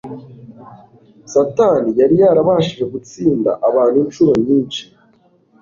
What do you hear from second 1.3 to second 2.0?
Satani